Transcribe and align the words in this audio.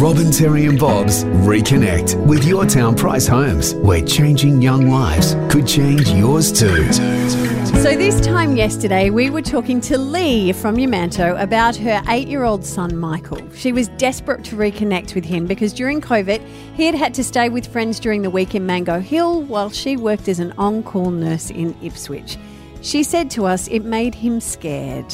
Robin, 0.00 0.30
Terry, 0.30 0.66
and 0.66 0.78
Bob's 0.78 1.24
Reconnect 1.24 2.24
with 2.24 2.44
Your 2.44 2.64
Town 2.64 2.94
Prize 2.94 3.26
Homes, 3.26 3.74
where 3.74 4.00
changing 4.00 4.62
young 4.62 4.88
lives 4.88 5.34
could 5.50 5.66
change 5.66 6.08
yours 6.10 6.52
too. 6.52 6.92
So, 6.92 7.96
this 7.96 8.20
time 8.20 8.56
yesterday, 8.56 9.10
we 9.10 9.28
were 9.28 9.42
talking 9.42 9.80
to 9.80 9.98
Lee 9.98 10.52
from 10.52 10.76
Yamanto 10.76 11.42
about 11.42 11.74
her 11.74 12.00
eight 12.10 12.28
year 12.28 12.44
old 12.44 12.64
son, 12.64 12.96
Michael. 12.96 13.40
She 13.54 13.72
was 13.72 13.88
desperate 13.88 14.44
to 14.44 14.56
reconnect 14.56 15.16
with 15.16 15.24
him 15.24 15.46
because 15.46 15.72
during 15.72 16.00
COVID, 16.00 16.46
he 16.76 16.86
had 16.86 16.94
had 16.94 17.12
to 17.14 17.24
stay 17.24 17.48
with 17.48 17.66
friends 17.66 17.98
during 17.98 18.22
the 18.22 18.30
week 18.30 18.54
in 18.54 18.64
Mango 18.64 19.00
Hill 19.00 19.42
while 19.42 19.70
she 19.70 19.96
worked 19.96 20.28
as 20.28 20.38
an 20.38 20.52
on 20.58 20.84
call 20.84 21.10
nurse 21.10 21.50
in 21.50 21.76
Ipswich. 21.82 22.36
She 22.82 23.02
said 23.02 23.32
to 23.32 23.46
us 23.46 23.66
it 23.66 23.84
made 23.84 24.14
him 24.14 24.40
scared. 24.40 25.12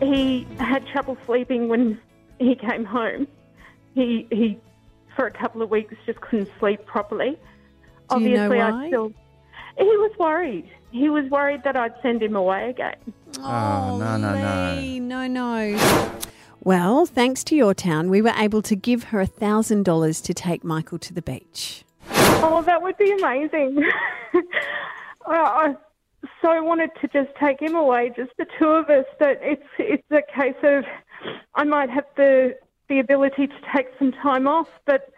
He 0.00 0.46
had 0.60 0.86
trouble 0.86 1.18
sleeping 1.26 1.68
when 1.68 2.00
he 2.44 2.56
came 2.56 2.84
home. 2.84 3.28
He 3.94 4.26
he 4.30 4.58
for 5.14 5.26
a 5.26 5.30
couple 5.30 5.62
of 5.62 5.70
weeks 5.70 5.94
just 6.06 6.20
couldn't 6.20 6.50
sleep 6.58 6.84
properly. 6.86 7.38
Do 8.08 8.20
you 8.20 8.36
know 8.36 8.46
Obviously, 8.46 8.58
why? 8.58 8.84
I 8.84 8.88
still. 8.88 9.12
He 9.78 9.84
was 9.84 10.12
worried. 10.18 10.68
He 10.90 11.08
was 11.08 11.30
worried 11.30 11.62
that 11.64 11.76
I'd 11.76 11.94
send 12.02 12.22
him 12.22 12.34
away 12.34 12.70
again. 12.70 12.96
Oh, 13.38 13.92
oh, 13.92 13.98
no, 13.98 14.16
no, 14.16 14.34
no. 14.34 14.80
Lee, 14.80 14.98
no, 14.98 15.26
no. 15.28 16.18
Well, 16.62 17.06
thanks 17.06 17.44
to 17.44 17.56
your 17.56 17.72
town, 17.72 18.10
we 18.10 18.20
were 18.20 18.34
able 18.36 18.60
to 18.62 18.74
give 18.74 19.04
her 19.04 19.24
$1,000 19.24 20.24
to 20.24 20.34
take 20.34 20.64
Michael 20.64 20.98
to 20.98 21.14
the 21.14 21.22
beach. 21.22 21.84
Oh, 22.10 22.62
that 22.66 22.82
would 22.82 22.98
be 22.98 23.12
amazing. 23.12 23.82
I, 24.34 24.38
uh, 25.26 25.32
I 25.32 25.74
so 26.42 26.62
wanted 26.62 26.90
to 27.00 27.08
just 27.08 27.34
take 27.38 27.60
him 27.60 27.76
away, 27.76 28.12
just 28.14 28.32
the 28.36 28.46
two 28.58 28.68
of 28.68 28.90
us. 28.90 29.06
But 29.18 29.38
it's 29.42 29.62
it's 29.78 30.10
a 30.10 30.22
case 30.34 30.56
of 30.62 30.84
I 31.54 31.64
might 31.64 31.90
have 31.90 32.04
the 32.16 32.56
the 32.88 32.98
ability 32.98 33.46
to 33.46 33.54
take 33.74 33.86
some 33.98 34.12
time 34.12 34.48
off, 34.48 34.68
but 34.84 35.12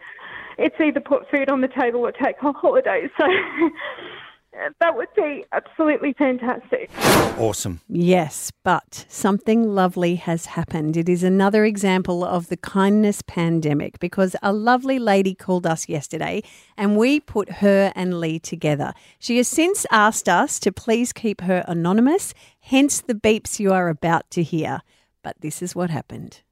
it's 0.58 0.76
either 0.78 1.00
put 1.00 1.28
food 1.30 1.50
on 1.50 1.62
the 1.62 1.68
table 1.68 2.00
or 2.00 2.12
take 2.12 2.36
a 2.42 2.52
holiday. 2.52 3.08
So 3.18 3.26
that 4.80 4.96
would 4.96 5.08
be 5.16 5.44
absolutely 5.52 6.12
fantastic. 6.12 6.90
Awesome. 7.38 7.80
Yes, 7.88 8.52
but 8.62 9.06
something 9.08 9.74
lovely 9.74 10.16
has 10.16 10.46
happened. 10.46 10.96
It 10.96 11.08
is 11.08 11.22
another 11.22 11.64
example 11.64 12.24
of 12.24 12.48
the 12.48 12.58
kindness 12.58 13.22
pandemic 13.22 13.98
because 13.98 14.36
a 14.42 14.52
lovely 14.52 14.98
lady 14.98 15.34
called 15.34 15.66
us 15.66 15.88
yesterday 15.88 16.42
and 16.76 16.96
we 16.96 17.20
put 17.20 17.50
her 17.54 17.92
and 17.96 18.20
Lee 18.20 18.38
together. 18.38 18.92
She 19.18 19.38
has 19.38 19.48
since 19.48 19.86
asked 19.90 20.28
us 20.28 20.60
to 20.60 20.70
please 20.70 21.12
keep 21.12 21.40
her 21.40 21.64
anonymous, 21.66 22.34
hence 22.60 23.00
the 23.00 23.14
beeps 23.14 23.58
you 23.58 23.72
are 23.72 23.88
about 23.88 24.30
to 24.32 24.42
hear. 24.42 24.82
But 25.22 25.36
this 25.40 25.62
is 25.62 25.74
what 25.74 25.90
happened. 25.90 26.42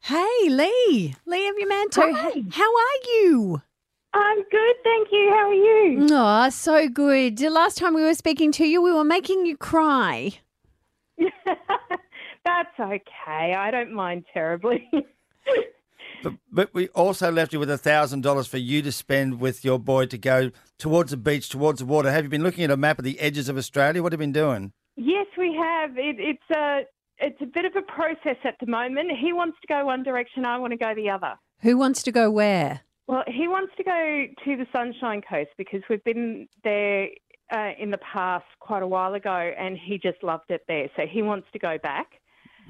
Hey, 0.00 0.48
Lee. 0.48 1.14
Lee 1.26 1.48
of 1.48 1.56
Yamanto. 1.56 2.12
Hi. 2.12 2.42
How 2.50 2.76
are 2.76 3.00
you? 3.06 3.62
I'm 4.14 4.38
good, 4.50 4.74
thank 4.84 5.08
you. 5.10 5.30
How 5.30 5.48
are 5.48 5.54
you? 5.54 6.06
Oh, 6.10 6.50
so 6.50 6.88
good. 6.88 7.38
The 7.38 7.48
last 7.50 7.78
time 7.78 7.94
we 7.94 8.02
were 8.02 8.14
speaking 8.14 8.52
to 8.52 8.66
you, 8.66 8.82
we 8.82 8.92
were 8.92 9.04
making 9.04 9.46
you 9.46 9.56
cry. 9.56 10.32
That's 12.44 12.78
okay. 12.78 13.54
I 13.54 13.70
don't 13.70 13.92
mind 13.92 14.24
terribly. 14.32 14.90
But, 16.22 16.34
but 16.52 16.72
we 16.72 16.86
also 16.90 17.32
left 17.32 17.52
you 17.52 17.58
with 17.58 17.68
a 17.68 17.76
thousand 17.76 18.20
dollars 18.22 18.46
for 18.46 18.58
you 18.58 18.80
to 18.82 18.92
spend 18.92 19.40
with 19.40 19.64
your 19.64 19.80
boy 19.80 20.06
to 20.06 20.16
go 20.16 20.52
towards 20.78 21.10
the 21.10 21.16
beach, 21.16 21.48
towards 21.48 21.80
the 21.80 21.84
water. 21.84 22.12
Have 22.12 22.22
you 22.22 22.30
been 22.30 22.44
looking 22.44 22.62
at 22.62 22.70
a 22.70 22.76
map 22.76 23.00
of 23.00 23.04
the 23.04 23.18
edges 23.18 23.48
of 23.48 23.56
Australia? 23.56 24.04
What 24.04 24.12
have 24.12 24.20
you 24.20 24.26
been 24.26 24.32
doing? 24.32 24.72
Yes, 24.94 25.26
we 25.36 25.52
have. 25.56 25.98
It, 25.98 26.20
it's 26.20 26.50
a 26.54 26.82
it's 27.22 27.40
a 27.40 27.46
bit 27.46 27.64
of 27.64 27.76
a 27.76 27.82
process 27.82 28.36
at 28.44 28.56
the 28.60 28.66
moment. 28.66 29.10
He 29.18 29.32
wants 29.32 29.58
to 29.62 29.66
go 29.66 29.86
one 29.86 30.02
direction. 30.02 30.44
I 30.44 30.58
want 30.58 30.72
to 30.72 30.76
go 30.76 30.94
the 30.94 31.08
other. 31.08 31.34
Who 31.60 31.78
wants 31.78 32.02
to 32.02 32.12
go 32.12 32.30
where? 32.30 32.80
Well, 33.06 33.24
he 33.26 33.48
wants 33.48 33.72
to 33.76 33.84
go 33.84 34.26
to 34.44 34.56
the 34.56 34.66
Sunshine 34.72 35.22
Coast 35.28 35.50
because 35.56 35.80
we've 35.88 36.04
been 36.04 36.48
there 36.64 37.08
uh, 37.52 37.70
in 37.78 37.90
the 37.90 37.98
past 37.98 38.44
quite 38.60 38.82
a 38.82 38.86
while 38.86 39.14
ago, 39.14 39.52
and 39.58 39.78
he 39.78 39.98
just 39.98 40.22
loved 40.22 40.50
it 40.50 40.62
there. 40.68 40.88
So 40.96 41.02
he 41.10 41.22
wants 41.22 41.46
to 41.52 41.58
go 41.58 41.78
back. 41.82 42.06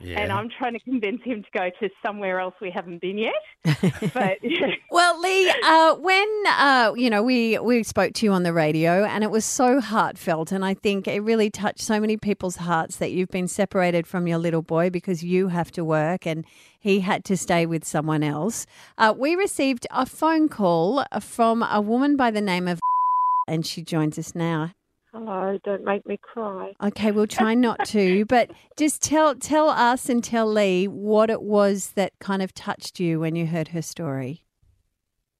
Yeah. 0.01 0.21
And 0.21 0.33
I'm 0.33 0.49
trying 0.49 0.73
to 0.73 0.81
convince 0.81 1.23
him 1.23 1.43
to 1.43 1.49
go 1.57 1.71
to 1.81 1.89
somewhere 2.05 2.41
else 2.41 2.55
we 2.61 2.71
haven't 2.71 3.01
been 3.01 3.19
yet. 3.19 3.35
but 4.15 4.39
Well, 4.91 5.21
Lee, 5.21 5.53
uh, 5.65 5.95
when 5.97 6.43
uh, 6.49 6.93
you 6.97 7.09
know 7.09 7.23
we 7.23 7.59
we 7.59 7.83
spoke 7.83 8.13
to 8.15 8.27
you 8.27 8.33
on 8.33 8.43
the 8.43 8.53
radio, 8.53 9.05
and 9.05 9.23
it 9.23 9.31
was 9.31 9.45
so 9.45 9.81
heartfelt, 9.81 10.53
and 10.53 10.65
I 10.65 10.75
think 10.75 11.07
it 11.07 11.21
really 11.21 11.51
touched 11.51 11.81
so 11.81 12.01
many 12.01 12.17
people's 12.17 12.57
hearts 12.57 12.97
that 12.97 13.13
you've 13.13 13.31
been 13.31 13.49
separated 13.49 14.07
from 14.07 14.27
your 14.27 14.39
little 14.39 14.63
boy 14.63 14.91
because 14.91 15.23
you 15.23 15.49
have 15.49 15.71
to 15.73 15.85
work 15.85 16.27
and 16.27 16.45
he 16.79 17.01
had 17.01 17.25
to 17.27 17.37
stay 17.37 17.65
with 17.65 17.85
someone 17.85 18.23
else. 18.23 18.67
Uh, 18.99 19.15
we 19.17 19.37
received 19.37 19.87
a 19.91 20.05
phone 20.05 20.49
call 20.49 21.05
from 21.21 21.63
a 21.63 21.81
woman 21.81 22.17
by 22.17 22.31
the 22.31 22.41
name 22.41 22.67
of, 22.67 22.81
and 23.49 23.65
she 23.65 23.83
joins 23.83 24.19
us 24.19 24.35
now. 24.35 24.73
Hello, 25.13 25.59
don't 25.65 25.85
make 25.85 26.07
me 26.07 26.19
cry. 26.21 26.73
Okay, 26.83 27.11
we'll 27.11 27.27
try 27.27 27.55
not 27.55 27.85
to, 27.87 28.25
but 28.29 28.51
just 28.77 29.03
tell 29.03 29.35
tell 29.35 29.69
us 29.69 30.09
and 30.09 30.23
tell 30.25 30.47
Lee 30.51 30.87
what 30.89 31.31
it 31.31 31.43
was 31.43 31.93
that 31.93 32.13
kind 32.21 32.43
of 32.43 32.55
touched 32.55 32.99
you 33.01 33.21
when 33.21 33.37
you 33.37 33.47
heard 33.47 33.69
her 33.69 33.83
story. 33.83 34.45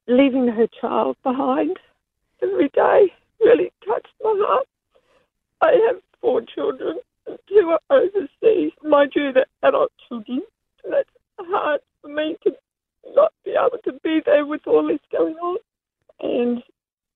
leaving 0.09 0.49
her 0.49 0.67
child 0.81 1.17
behind 1.23 1.77
every 2.43 2.69
day 2.71 3.13
really 3.41 3.73
touched 3.87 4.13
my 4.23 4.35
heart. 4.45 4.67
I 5.61 5.73
have 5.87 6.03
four 6.21 6.43
children, 6.43 6.99
and 7.27 7.39
two 7.49 7.71
are 7.77 7.81
overseas. 7.99 8.73
Mind 8.83 9.13
you, 9.15 9.33
they're 9.33 9.47
adult 9.63 9.93
children. 10.09 10.43
And 10.85 10.93
that's 10.93 11.09
hard 11.39 11.81
for 12.01 12.09
me 12.09 12.37
to 12.43 12.51
not 13.15 13.33
be 13.45 13.53
able 13.53 13.79
to 13.85 13.93
be 14.03 14.21
there 14.27 14.45
with 14.45 14.63
all 14.67 14.87
this 14.87 14.99
going 15.13 15.35
on. 15.37 15.59
And 16.21 16.63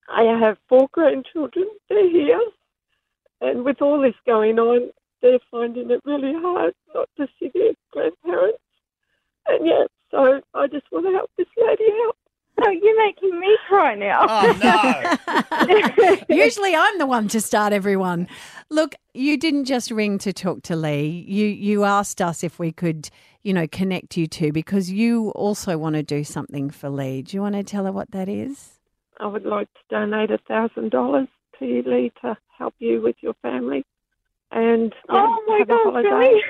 I 0.08 0.22
have 0.40 0.56
four 0.68 0.88
grandchildren. 0.92 1.66
They're 3.80 3.88
here. 3.88 4.00
And 4.00 4.00
with 4.00 4.00
all 4.00 4.00
this 4.00 4.14
going 4.26 4.58
on, 4.58 4.90
they're 5.22 5.38
finding 5.50 5.90
it 5.90 6.00
really 6.04 6.34
hard 6.34 6.74
not 6.94 7.08
to 7.18 7.26
see 7.38 7.50
their 7.54 7.72
grandparents. 7.92 8.58
And 9.48 9.66
yeah, 9.66 9.84
so 10.10 10.40
I 10.54 10.66
just 10.68 10.86
want 10.92 11.06
to 11.06 11.12
help 11.12 11.30
this 11.38 11.46
lady 11.56 11.92
out. 12.06 12.16
Oh, 12.58 12.70
you're 12.70 13.06
making 13.06 13.38
me 13.40 13.58
cry 13.68 13.94
now. 13.94 14.26
Oh 14.28 16.18
no! 16.28 16.36
Usually 16.36 16.74
I'm 16.74 16.98
the 16.98 17.06
one 17.06 17.28
to 17.28 17.40
start 17.40 17.72
everyone. 17.74 18.28
Look, 18.70 18.94
you 19.14 19.36
didn't 19.38 19.66
just 19.66 19.90
ring 19.90 20.18
to 20.18 20.32
talk 20.32 20.62
to 20.64 20.76
Lee. 20.76 21.26
You 21.28 21.46
you 21.46 21.84
asked 21.84 22.22
us 22.22 22.42
if 22.44 22.58
we 22.58 22.72
could, 22.72 23.10
you 23.42 23.52
know, 23.52 23.66
connect 23.66 24.16
you 24.16 24.26
two 24.26 24.52
because 24.52 24.90
you 24.90 25.30
also 25.30 25.78
want 25.78 25.96
to 25.96 26.02
do 26.02 26.24
something 26.24 26.70
for 26.70 26.88
Lee. 26.88 27.22
Do 27.22 27.36
you 27.36 27.42
want 27.42 27.56
to 27.56 27.64
tell 27.64 27.84
her 27.84 27.92
what 27.92 28.12
that 28.12 28.28
is? 28.28 28.78
I 29.20 29.26
would 29.26 29.46
like 29.46 29.68
to 29.74 29.80
donate 29.90 30.30
a 30.30 30.38
thousand 30.48 30.90
dollars 30.92 31.28
Lee, 31.60 32.12
to 32.22 32.36
help 32.56 32.74
you 32.78 33.00
with 33.02 33.16
your 33.20 33.34
family. 33.42 33.84
And 34.52 34.92
Oh 35.08 35.44
my 35.46 35.58
have 35.58 35.70
a 35.70 35.76
holiday. 35.76 36.08
really? 36.08 36.42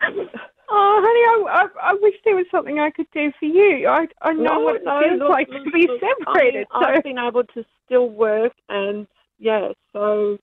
Oh, 0.68 1.00
honey, 1.00 1.48
I, 1.48 1.62
I, 1.62 1.90
I 1.90 1.94
wish 1.94 2.14
there 2.24 2.34
was 2.34 2.46
something 2.50 2.80
I 2.80 2.90
could 2.90 3.06
do 3.12 3.30
for 3.38 3.46
you. 3.46 3.86
I, 3.86 4.06
I 4.22 4.32
know 4.32 4.42
No, 4.42 4.60
what 4.60 4.76
it 4.76 4.84
no, 4.84 5.00
feels 5.00 5.20
look, 5.20 5.30
like 5.30 5.48
look, 5.48 5.64
to 5.64 5.70
be 5.70 5.86
look, 5.86 6.00
separated. 6.00 6.66
I 6.72 6.80
mean, 6.80 6.88
so 6.88 6.96
I've 6.96 7.02
been 7.04 7.18
able 7.18 7.44
to 7.44 7.64
still 7.84 8.08
work, 8.08 8.52
and 8.68 9.06
yeah, 9.38 9.68
so 9.92 10.38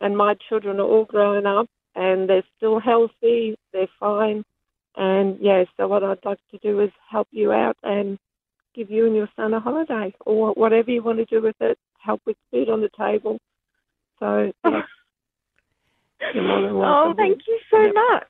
and 0.00 0.16
my 0.16 0.34
children 0.48 0.80
are 0.80 0.86
all 0.86 1.04
grown 1.04 1.46
up, 1.46 1.68
and 1.94 2.28
they're 2.28 2.42
still 2.56 2.80
healthy. 2.80 3.56
They're 3.72 3.86
fine, 4.00 4.44
and 4.96 5.38
yeah. 5.40 5.64
So 5.76 5.86
what 5.86 6.02
I'd 6.02 6.24
like 6.24 6.40
to 6.50 6.58
do 6.58 6.80
is 6.80 6.90
help 7.08 7.28
you 7.30 7.52
out 7.52 7.76
and 7.84 8.18
give 8.74 8.90
you 8.90 9.06
and 9.06 9.14
your 9.14 9.28
son 9.36 9.54
a 9.54 9.60
holiday, 9.60 10.12
or 10.26 10.52
whatever 10.54 10.90
you 10.90 11.02
want 11.02 11.18
to 11.18 11.24
do 11.26 11.40
with 11.42 11.56
it. 11.60 11.78
Help 12.02 12.20
with 12.26 12.36
food 12.50 12.68
on 12.70 12.80
the 12.80 12.90
table. 12.98 13.38
So 14.20 14.52
yeah. 14.64 14.82
You're 16.34 16.44
more 16.44 16.62
than 16.62 16.72
oh, 16.72 17.14
thank 17.16 17.40
you 17.46 17.58
so 17.70 17.82
Yep. 17.86 17.94
much. 17.94 18.26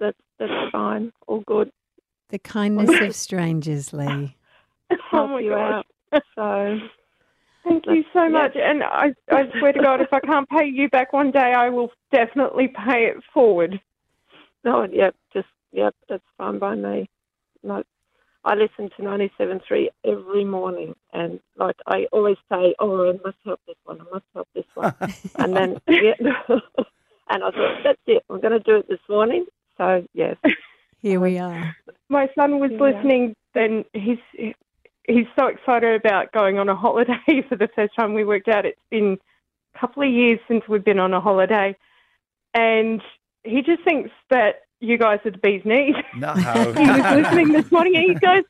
That's 0.00 0.18
that's 0.38 0.72
fine. 0.72 1.12
All 1.26 1.42
good. 1.46 1.70
The 2.30 2.38
kindness 2.38 3.00
of 3.00 3.14
strangers, 3.14 3.92
Lee. 3.92 4.36
Oh 4.90 4.96
Help 5.10 5.30
my 5.32 5.42
you 5.42 5.50
gosh. 5.50 5.84
out. 6.12 6.22
So 6.34 6.78
Thank 7.64 7.86
you 7.86 8.04
so 8.12 8.28
much. 8.28 8.56
And 8.56 8.82
I, 8.82 9.14
I 9.30 9.44
swear 9.58 9.72
to 9.72 9.80
God, 9.80 10.00
if 10.00 10.12
I 10.12 10.20
can't 10.20 10.48
pay 10.48 10.66
you 10.66 10.88
back 10.88 11.12
one 11.12 11.30
day, 11.30 11.52
I 11.56 11.68
will 11.68 11.90
definitely 12.10 12.68
pay 12.68 13.04
it 13.06 13.16
forward. 13.32 13.80
Oh, 14.66 14.86
no, 14.86 14.88
yep, 14.92 15.14
just 15.32 15.48
yep, 15.72 15.94
that's 16.08 16.22
fine 16.38 16.58
by 16.58 16.74
me. 16.74 17.08
No, 17.62 17.82
I 18.44 18.54
listen 18.54 18.90
to 18.96 19.02
ninety 19.04 19.30
seven 19.38 19.60
three 19.66 19.90
every 20.04 20.44
morning, 20.44 20.94
and 21.12 21.40
like 21.56 21.76
I 21.86 22.06
always 22.12 22.36
say, 22.50 22.74
oh, 22.78 23.08
I 23.10 23.12
must 23.24 23.36
help 23.44 23.60
this 23.66 23.76
one. 23.84 24.00
I 24.00 24.04
must 24.12 24.24
help 24.34 24.48
this 24.54 24.64
one, 24.74 24.92
and 25.38 25.56
then 25.56 25.80
yeah, 25.88 26.14
and 27.30 27.44
I 27.44 27.50
thought 27.50 27.78
that's 27.84 27.98
it. 28.06 28.24
I'm 28.28 28.40
going 28.40 28.52
to 28.52 28.60
do 28.60 28.76
it 28.76 28.88
this 28.88 29.00
morning. 29.08 29.46
So 29.78 30.04
yes, 30.12 30.36
Here 31.00 31.20
we 31.20 31.38
are. 31.38 31.76
My 32.08 32.28
son 32.38 32.58
was 32.58 32.70
Yeah. 32.72 32.80
listening, 32.80 33.34
and 33.54 33.84
he's 33.92 34.18
he's 35.06 35.26
so 35.38 35.46
excited 35.46 35.94
about 36.00 36.32
going 36.32 36.58
on 36.58 36.68
a 36.68 36.74
holiday 36.76 37.42
for 37.48 37.56
the 37.56 37.68
first 37.74 37.94
time. 37.96 38.14
We 38.14 38.24
worked 38.24 38.48
out 38.48 38.66
it's 38.66 38.78
been 38.90 39.18
a 39.74 39.78
couple 39.78 40.02
of 40.02 40.10
years 40.10 40.40
since 40.48 40.62
we've 40.68 40.84
been 40.84 40.98
on 40.98 41.14
a 41.14 41.20
holiday, 41.20 41.76
and 42.54 43.00
he 43.44 43.62
just 43.62 43.82
thinks 43.84 44.10
that 44.30 44.62
you 44.82 44.98
guys 44.98 45.20
are 45.24 45.30
the 45.30 45.38
bee's 45.38 45.64
knees. 45.64 45.94
No. 46.16 46.34
he 46.34 46.42
was 46.42 47.16
listening 47.16 47.52
this 47.52 47.70
morning 47.70 47.94
and 47.96 48.04
he 48.04 48.14
goes, 48.14 48.42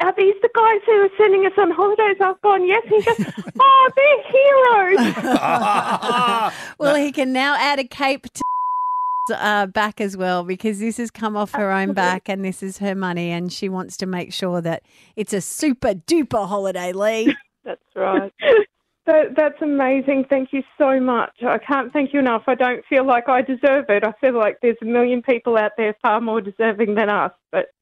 Are 0.00 0.14
these 0.16 0.34
the 0.42 0.50
guys 0.54 0.80
who 0.86 0.92
are 0.92 1.08
sending 1.16 1.46
us 1.46 1.52
on 1.56 1.70
holidays? 1.70 2.16
I've 2.20 2.40
gone, 2.42 2.66
Yes. 2.68 2.82
And 2.84 3.02
he 3.02 3.02
goes, 3.02 3.32
Oh, 3.60 3.90
they're 3.96 4.96
heroes. 4.96 5.14
Well, 6.78 6.94
he 6.96 7.12
can 7.12 7.32
now 7.32 7.56
add 7.58 7.78
a 7.78 7.84
cape 7.84 8.26
to 8.32 8.42
uh, 9.34 9.66
back 9.66 10.00
as 10.00 10.16
well 10.16 10.44
because 10.44 10.80
this 10.80 10.96
has 10.98 11.10
come 11.10 11.36
off 11.36 11.52
her 11.52 11.70
own 11.70 11.92
back 11.92 12.28
and 12.28 12.44
this 12.44 12.62
is 12.62 12.78
her 12.78 12.94
money 12.94 13.30
and 13.30 13.52
she 13.52 13.68
wants 13.68 13.96
to 13.98 14.06
make 14.06 14.32
sure 14.32 14.60
that 14.60 14.82
it's 15.16 15.32
a 15.32 15.40
super 15.40 15.94
duper 15.94 16.48
holiday, 16.48 16.92
Lee. 16.92 17.34
That's 17.64 17.80
right. 17.94 18.32
That, 19.10 19.34
that's 19.34 19.60
amazing. 19.60 20.26
Thank 20.30 20.52
you 20.52 20.62
so 20.78 21.00
much. 21.00 21.32
I 21.42 21.58
can't 21.58 21.92
thank 21.92 22.12
you 22.12 22.20
enough. 22.20 22.44
I 22.46 22.54
don't 22.54 22.84
feel 22.88 23.04
like 23.04 23.28
I 23.28 23.42
deserve 23.42 23.86
it. 23.88 24.04
I 24.04 24.12
feel 24.20 24.38
like 24.38 24.58
there's 24.62 24.76
a 24.82 24.84
million 24.84 25.20
people 25.20 25.56
out 25.56 25.72
there 25.76 25.96
far 26.00 26.20
more 26.20 26.40
deserving 26.40 26.94
than 26.94 27.10
us. 27.10 27.32
But 27.50 27.72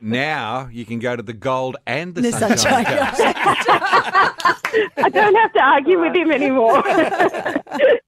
Now 0.00 0.68
you 0.72 0.84
can 0.84 0.98
go 0.98 1.14
to 1.14 1.22
the 1.22 1.34
gold 1.34 1.76
and 1.86 2.16
the, 2.16 2.22
The 2.22 2.32
sunshine, 2.32 2.84
Sunshine 2.84 2.84
Coast. 2.84 3.20
I 4.96 5.08
don't 5.12 5.36
have 5.36 5.52
to 5.52 5.62
argue 5.62 6.00
with 6.00 6.16
him 6.16 6.32
anymore. 6.32 6.82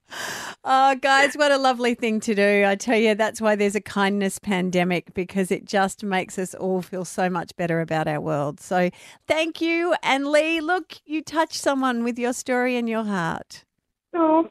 Oh, 0.70 0.94
guys, 0.96 1.34
what 1.34 1.50
a 1.50 1.56
lovely 1.56 1.94
thing 1.94 2.20
to 2.20 2.34
do. 2.34 2.64
I 2.66 2.74
tell 2.74 2.98
you, 2.98 3.14
that's 3.14 3.40
why 3.40 3.56
there's 3.56 3.74
a 3.74 3.80
kindness 3.80 4.38
pandemic 4.38 5.14
because 5.14 5.50
it 5.50 5.64
just 5.64 6.04
makes 6.04 6.38
us 6.38 6.54
all 6.54 6.82
feel 6.82 7.06
so 7.06 7.30
much 7.30 7.56
better 7.56 7.80
about 7.80 8.06
our 8.06 8.20
world. 8.20 8.60
So 8.60 8.90
thank 9.26 9.62
you. 9.62 9.94
And 10.02 10.26
Lee, 10.26 10.60
look, 10.60 10.96
you 11.06 11.22
touched 11.22 11.54
someone 11.54 12.04
with 12.04 12.18
your 12.18 12.34
story 12.34 12.76
and 12.76 12.86
your 12.86 13.04
heart. 13.04 13.64
oh, 14.12 14.50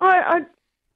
I, 0.00 0.40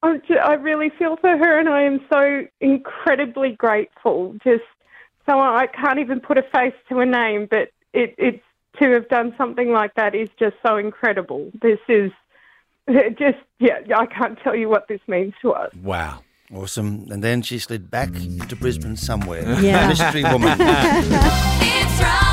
I, 0.03 0.09
I, 0.09 0.37
I 0.43 0.55
really 0.55 0.89
feel 0.99 1.17
for 1.17 1.37
her, 1.37 1.59
and 1.59 1.69
I 1.69 1.83
am 1.83 2.01
so 2.11 2.47
incredibly 2.63 3.51
grateful. 3.51 4.35
Just 4.43 4.65
so 5.29 5.39
I 5.39 5.67
can't 5.67 5.99
even 5.99 6.19
put 6.19 6.39
a 6.39 6.45
face 6.45 6.73
to 6.89 7.01
a 7.01 7.05
name, 7.05 7.47
but 7.51 7.69
it, 7.93 8.15
it's 8.17 8.43
to 8.81 8.91
have 8.93 9.07
done 9.11 9.35
something 9.37 9.71
like 9.71 9.93
that 9.97 10.15
is 10.15 10.31
just 10.39 10.57
so 10.67 10.79
incredible. 10.79 11.53
This 11.61 11.79
is 11.91 12.11
just 13.19 13.39
yeah, 13.59 13.81
I 13.97 14.07
can't 14.07 14.39
tell 14.43 14.57
you 14.57 14.69
what 14.69 14.89
this 14.89 15.01
means 15.07 15.35
to 15.43 15.53
us. 15.53 15.73
Wow. 15.83 16.23
Awesome. 16.55 17.07
And 17.11 17.25
then 17.25 17.41
she 17.41 17.59
slid 17.59 17.91
back 17.91 18.13
to 18.13 18.57
Brisbane 18.57 18.97
somewhere. 18.97 19.59
Yeah. 19.61 19.89
Mystery 19.89 20.23
woman. 20.25 20.59
It's 21.85 22.01
Robin 22.01 22.32